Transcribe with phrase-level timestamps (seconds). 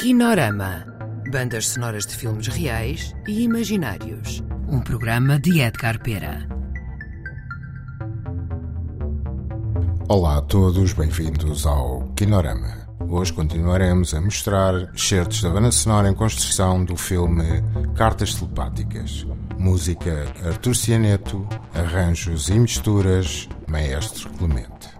[0.00, 0.86] Kinorama.
[1.30, 4.42] Bandas sonoras de filmes reais e imaginários.
[4.66, 6.48] Um programa de Edgar Pera.
[10.08, 12.88] Olá a todos, bem-vindos ao Kinorama.
[13.10, 17.62] Hoje continuaremos a mostrar certos da banda sonora em construção do filme
[17.94, 19.26] Cartas Telepáticas.
[19.58, 24.99] Música Artur Cianeto, arranjos e misturas Maestro Clemente.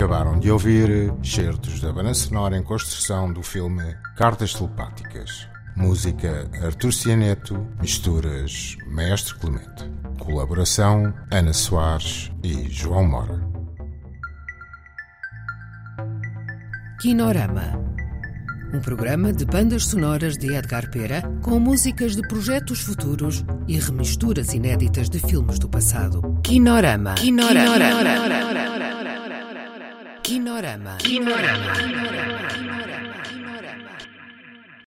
[0.00, 3.84] Acabaram de ouvir certos da banda sonora em construção do filme
[4.16, 5.46] Cartas Telepáticas.
[5.76, 9.92] Música Artur Cianeto, misturas Mestre Clemente.
[10.18, 13.46] Colaboração Ana Soares e João Mora.
[17.02, 17.78] Kinorama.
[18.72, 24.54] um programa de bandas sonoras de Edgar Pera com músicas de projetos futuros e remisturas
[24.54, 26.22] inéditas de filmes do passado.
[26.42, 27.16] Kinorama.
[27.16, 28.79] Kinorama.
[30.30, 30.94] Kinorama.
[31.02, 31.74] Kinorama.
[31.74, 32.46] Kinorama.
[32.54, 33.39] Kinorama.